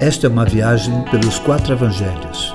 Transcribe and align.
Esta 0.00 0.28
é 0.28 0.30
uma 0.30 0.44
viagem 0.44 1.04
pelos 1.10 1.40
quatro 1.40 1.72
evangelhos. 1.72 2.54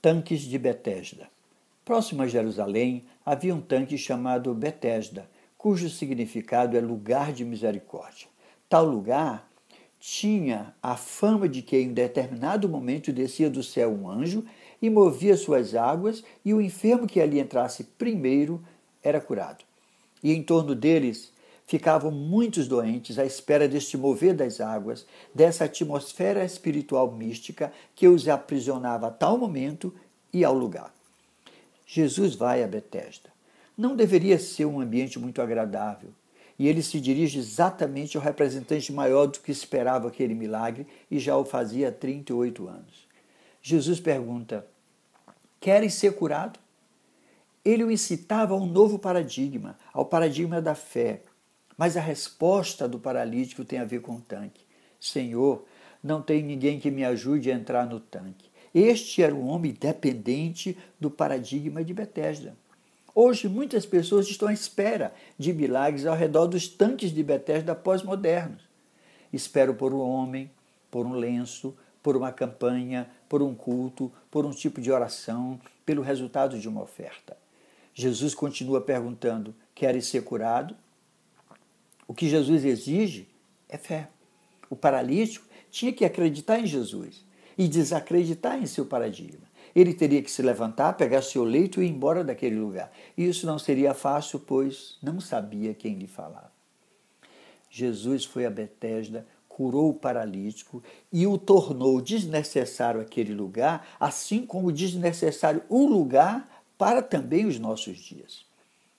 Tanques 0.00 0.40
de 0.40 0.58
Betesda. 0.58 1.28
Próximo 1.84 2.22
a 2.22 2.26
Jerusalém 2.26 3.04
havia 3.24 3.54
um 3.54 3.60
tanque 3.60 3.98
chamado 3.98 4.54
Betesda, 4.54 5.28
cujo 5.58 5.90
significado 5.90 6.74
é 6.74 6.80
lugar 6.80 7.34
de 7.34 7.44
misericórdia. 7.44 8.28
Tal 8.66 8.86
lugar 8.86 9.46
tinha 10.00 10.74
a 10.82 10.96
fama 10.96 11.46
de 11.46 11.60
que 11.60 11.76
em 11.76 11.92
determinado 11.92 12.70
momento 12.70 13.12
descia 13.12 13.50
do 13.50 13.62
céu 13.62 13.90
um 13.90 14.08
anjo 14.08 14.42
e 14.80 14.88
movia 14.88 15.36
suas 15.36 15.74
águas, 15.74 16.24
e 16.42 16.54
o 16.54 16.62
enfermo 16.62 17.06
que 17.06 17.20
ali 17.20 17.38
entrasse 17.38 17.84
primeiro 17.84 18.64
era 19.02 19.20
curado. 19.20 19.62
E 20.22 20.32
em 20.32 20.42
torno 20.42 20.74
deles 20.74 21.35
ficavam 21.66 22.10
muitos 22.10 22.68
doentes 22.68 23.18
à 23.18 23.24
espera 23.24 23.68
deste 23.68 23.96
mover 23.96 24.34
das 24.34 24.60
águas, 24.60 25.04
dessa 25.34 25.64
atmosfera 25.64 26.44
espiritual 26.44 27.10
mística 27.10 27.72
que 27.94 28.06
os 28.06 28.28
aprisionava 28.28 29.08
a 29.08 29.10
tal 29.10 29.36
momento 29.36 29.92
e 30.32 30.44
ao 30.44 30.54
lugar. 30.54 30.94
Jesus 31.84 32.34
vai 32.34 32.62
a 32.62 32.66
Betesda. 32.66 33.30
Não 33.76 33.94
deveria 33.94 34.38
ser 34.38 34.64
um 34.64 34.80
ambiente 34.80 35.18
muito 35.18 35.42
agradável, 35.42 36.10
e 36.58 36.66
ele 36.66 36.82
se 36.82 37.00
dirige 37.00 37.38
exatamente 37.38 38.16
ao 38.16 38.22
representante 38.22 38.92
maior 38.92 39.26
do 39.26 39.40
que 39.40 39.52
esperava 39.52 40.08
aquele 40.08 40.34
milagre 40.34 40.86
e 41.10 41.18
já 41.18 41.36
o 41.36 41.44
fazia 41.44 41.88
há 41.88 41.92
38 41.92 42.66
anos. 42.66 43.06
Jesus 43.60 44.00
pergunta: 44.00 44.66
Queres 45.60 45.94
ser 45.94 46.14
curado? 46.14 46.58
Ele 47.64 47.84
o 47.84 47.90
incitava 47.90 48.54
a 48.54 48.56
um 48.56 48.64
novo 48.64 48.98
paradigma, 48.98 49.76
ao 49.92 50.06
paradigma 50.06 50.62
da 50.62 50.74
fé. 50.74 51.22
Mas 51.76 51.96
a 51.96 52.00
resposta 52.00 52.88
do 52.88 52.98
paralítico 52.98 53.64
tem 53.64 53.78
a 53.78 53.84
ver 53.84 54.00
com 54.00 54.16
o 54.16 54.20
tanque. 54.20 54.64
Senhor, 55.00 55.64
não 56.02 56.22
tem 56.22 56.42
ninguém 56.42 56.80
que 56.80 56.90
me 56.90 57.04
ajude 57.04 57.50
a 57.50 57.54
entrar 57.54 57.86
no 57.86 58.00
tanque. 58.00 58.50
Este 58.74 59.22
era 59.22 59.34
um 59.34 59.48
homem 59.48 59.72
dependente 59.72 60.76
do 61.00 61.10
paradigma 61.10 61.82
de 61.82 61.94
Betesda. 61.94 62.56
Hoje, 63.14 63.48
muitas 63.48 63.86
pessoas 63.86 64.28
estão 64.28 64.48
à 64.48 64.52
espera 64.52 65.14
de 65.38 65.52
milagres 65.52 66.04
ao 66.04 66.14
redor 66.14 66.46
dos 66.46 66.68
tanques 66.68 67.10
de 67.10 67.22
Betesda 67.22 67.74
pós-modernos. 67.74 68.62
Espero 69.32 69.74
por 69.74 69.94
um 69.94 70.00
homem, 70.00 70.50
por 70.90 71.06
um 71.06 71.14
lenço, 71.14 71.74
por 72.02 72.16
uma 72.16 72.30
campanha, 72.30 73.08
por 73.28 73.42
um 73.42 73.54
culto, 73.54 74.12
por 74.30 74.44
um 74.44 74.50
tipo 74.50 74.80
de 74.80 74.92
oração, 74.92 75.58
pelo 75.84 76.02
resultado 76.02 76.58
de 76.58 76.68
uma 76.68 76.82
oferta. 76.82 77.36
Jesus 77.94 78.34
continua 78.34 78.80
perguntando: 78.80 79.54
queres 79.74 80.06
ser 80.06 80.22
curado? 80.22 80.76
O 82.06 82.14
que 82.14 82.28
Jesus 82.28 82.64
exige 82.64 83.28
é 83.68 83.76
fé. 83.76 84.08
O 84.70 84.76
paralítico 84.76 85.46
tinha 85.70 85.92
que 85.92 86.04
acreditar 86.04 86.58
em 86.58 86.66
Jesus 86.66 87.24
e 87.58 87.66
desacreditar 87.68 88.62
em 88.62 88.66
seu 88.66 88.86
paradigma. 88.86 89.46
Ele 89.74 89.92
teria 89.92 90.22
que 90.22 90.30
se 90.30 90.40
levantar, 90.40 90.94
pegar 90.94 91.20
seu 91.20 91.44
leito 91.44 91.82
e 91.82 91.86
ir 91.86 91.90
embora 91.90 92.24
daquele 92.24 92.56
lugar. 92.56 92.90
Isso 93.16 93.46
não 93.46 93.58
seria 93.58 93.92
fácil, 93.92 94.40
pois 94.40 94.96
não 95.02 95.20
sabia 95.20 95.74
quem 95.74 95.94
lhe 95.94 96.06
falava. 96.06 96.50
Jesus 97.70 98.24
foi 98.24 98.46
a 98.46 98.50
Betesda, 98.50 99.26
curou 99.48 99.90
o 99.90 99.94
paralítico 99.94 100.82
e 101.12 101.26
o 101.26 101.36
tornou 101.36 102.00
desnecessário 102.00 103.00
aquele 103.00 103.34
lugar, 103.34 103.86
assim 104.00 104.46
como 104.46 104.72
desnecessário 104.72 105.62
o 105.68 105.86
lugar 105.86 106.64
para 106.78 107.02
também 107.02 107.46
os 107.46 107.58
nossos 107.58 107.98
dias. 107.98 108.46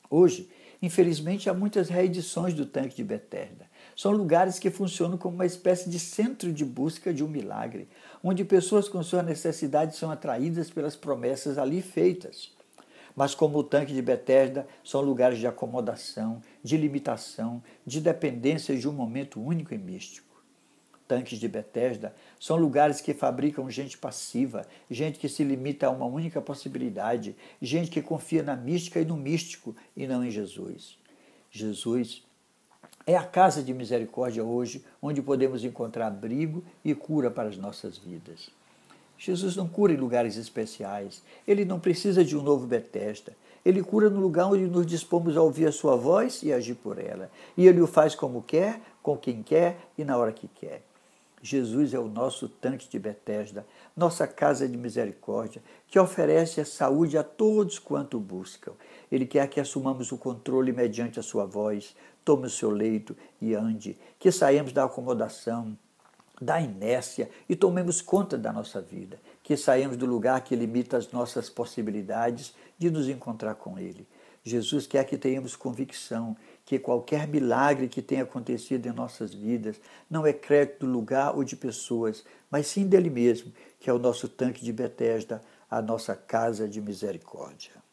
Hoje, 0.09 0.49
infelizmente, 0.81 1.49
há 1.49 1.53
muitas 1.53 1.89
reedições 1.89 2.53
do 2.53 2.65
tanque 2.65 2.95
de 2.95 3.03
Betesda. 3.03 3.65
São 3.95 4.11
lugares 4.11 4.59
que 4.59 4.69
funcionam 4.69 5.17
como 5.17 5.35
uma 5.35 5.45
espécie 5.45 5.89
de 5.89 5.99
centro 5.99 6.53
de 6.53 6.63
busca 6.63 7.13
de 7.13 7.23
um 7.23 7.27
milagre, 7.27 7.89
onde 8.23 8.45
pessoas 8.45 8.87
com 8.87 9.01
suas 9.01 9.25
necessidades 9.25 9.97
são 9.97 10.11
atraídas 10.11 10.69
pelas 10.69 10.95
promessas 10.95 11.57
ali 11.57 11.81
feitas. 11.81 12.51
Mas 13.15 13.33
como 13.33 13.57
o 13.57 13.63
tanque 13.63 13.93
de 13.93 14.01
Betesda, 14.01 14.67
são 14.83 15.01
lugares 15.01 15.39
de 15.39 15.47
acomodação, 15.47 16.41
de 16.63 16.77
limitação, 16.77 17.63
de 17.85 17.99
dependência 17.99 18.77
de 18.77 18.87
um 18.87 18.93
momento 18.93 19.41
único 19.41 19.73
e 19.73 19.77
místico 19.77 20.27
tanques 21.07 21.39
de 21.39 21.47
Betesda, 21.47 22.13
são 22.39 22.57
lugares 22.57 23.01
que 23.01 23.13
fabricam 23.13 23.69
gente 23.69 23.97
passiva, 23.97 24.67
gente 24.89 25.17
que 25.17 25.29
se 25.29 25.43
limita 25.43 25.87
a 25.87 25.89
uma 25.89 26.05
única 26.05 26.41
possibilidade, 26.41 27.35
gente 27.61 27.89
que 27.89 28.01
confia 28.01 28.43
na 28.43 28.55
mística 28.55 28.99
e 28.99 29.05
no 29.05 29.15
místico 29.15 29.75
e 29.95 30.05
não 30.05 30.23
em 30.23 30.31
Jesus. 30.31 30.97
Jesus 31.49 32.23
é 33.05 33.15
a 33.15 33.23
casa 33.23 33.63
de 33.63 33.73
misericórdia 33.73 34.43
hoje, 34.43 34.83
onde 35.01 35.21
podemos 35.21 35.63
encontrar 35.63 36.07
abrigo 36.07 36.63
e 36.83 36.93
cura 36.93 37.31
para 37.31 37.47
as 37.47 37.57
nossas 37.57 37.97
vidas. 37.97 38.49
Jesus 39.17 39.55
não 39.55 39.67
cura 39.67 39.93
em 39.93 39.97
lugares 39.97 40.35
especiais, 40.35 41.23
ele 41.47 41.65
não 41.65 41.79
precisa 41.79 42.23
de 42.23 42.37
um 42.37 42.41
novo 42.41 42.67
Betesda. 42.67 43.33
Ele 43.65 43.83
cura 43.83 44.09
no 44.09 44.21
lugar 44.21 44.47
onde 44.47 44.65
nos 44.65 44.85
dispomos 44.85 45.35
a 45.35 45.41
ouvir 45.41 45.67
a 45.67 45.71
sua 45.71 45.95
voz 45.95 46.41
e 46.43 46.53
agir 46.53 46.75
por 46.75 46.97
ela. 46.97 47.29
E 47.57 47.67
ele 47.67 47.81
o 47.81 47.87
faz 47.87 48.15
como 48.15 48.41
quer, 48.41 48.79
com 49.03 49.17
quem 49.17 49.43
quer 49.43 49.77
e 49.97 50.05
na 50.05 50.15
hora 50.15 50.31
que 50.31 50.47
quer. 50.47 50.83
Jesus 51.41 51.93
é 51.93 51.99
o 51.99 52.07
nosso 52.07 52.49
tanque 52.49 52.89
de 52.89 52.97
Betesda, 52.97 53.65
nossa 53.95 54.27
casa 54.27 54.67
de 54.67 54.75
misericórdia, 54.75 55.61
que 55.87 55.99
oferece 55.99 56.59
a 56.59 56.65
saúde 56.65 57.17
a 57.17 57.23
todos 57.23 57.77
quanto 57.77 58.19
buscam. 58.19 58.73
Ele 59.11 59.25
quer 59.25 59.47
que 59.47 59.59
assumamos 59.59 60.11
o 60.11 60.17
controle 60.17 60.71
mediante 60.71 61.19
a 61.19 61.23
sua 61.23 61.45
voz, 61.45 61.95
tome 62.25 62.47
o 62.47 62.49
seu 62.49 62.69
leito 62.69 63.15
e 63.39 63.53
ande, 63.53 63.97
que 64.19 64.31
saímos 64.31 64.73
da 64.73 64.85
acomodação, 64.85 65.77
da 66.41 66.59
inércia 66.59 67.29
e 67.47 67.55
tomemos 67.55 68.01
conta 68.01 68.37
da 68.37 68.51
nossa 68.51 68.81
vida, 68.81 69.19
que 69.43 69.55
saímos 69.55 69.97
do 69.97 70.05
lugar 70.05 70.41
que 70.41 70.55
limita 70.55 70.97
as 70.97 71.11
nossas 71.11 71.49
possibilidades 71.49 72.53
de 72.77 72.89
nos 72.91 73.07
encontrar 73.07 73.55
com 73.55 73.79
Ele. 73.79 74.07
Jesus 74.47 74.87
quer 74.87 75.03
que 75.05 75.17
tenhamos 75.17 75.55
convicção 75.55 76.35
que 76.65 76.79
qualquer 76.79 77.27
milagre 77.27 77.87
que 77.87 78.01
tenha 78.01 78.23
acontecido 78.23 78.87
em 78.87 78.91
nossas 78.91 79.33
vidas 79.33 79.79
não 80.09 80.25
é 80.25 80.33
crédito 80.33 80.85
do 80.85 80.91
lugar 80.91 81.35
ou 81.35 81.43
de 81.43 81.55
pessoas, 81.55 82.25
mas 82.49 82.67
sim 82.67 82.87
dele 82.87 83.09
mesmo, 83.09 83.51
que 83.79 83.89
é 83.89 83.93
o 83.93 83.99
nosso 83.99 84.27
tanque 84.27 84.63
de 84.63 84.73
Betesda, 84.73 85.41
a 85.69 85.81
nossa 85.81 86.15
casa 86.15 86.67
de 86.67 86.81
misericórdia. 86.81 87.86